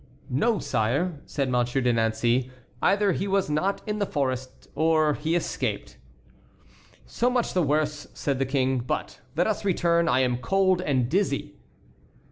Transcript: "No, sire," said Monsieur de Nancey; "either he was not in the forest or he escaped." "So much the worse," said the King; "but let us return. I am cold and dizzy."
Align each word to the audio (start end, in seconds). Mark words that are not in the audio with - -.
"No, 0.31 0.57
sire," 0.57 1.21
said 1.27 1.47
Monsieur 1.51 1.79
de 1.79 1.93
Nancey; 1.93 2.49
"either 2.81 3.11
he 3.11 3.27
was 3.27 3.51
not 3.51 3.83
in 3.87 3.99
the 3.99 4.07
forest 4.07 4.67
or 4.73 5.13
he 5.13 5.35
escaped." 5.35 5.97
"So 7.05 7.29
much 7.29 7.53
the 7.53 7.61
worse," 7.61 8.07
said 8.15 8.39
the 8.39 8.47
King; 8.47 8.79
"but 8.79 9.21
let 9.35 9.45
us 9.45 9.63
return. 9.63 10.07
I 10.09 10.21
am 10.21 10.37
cold 10.39 10.81
and 10.81 11.07
dizzy." 11.07 11.53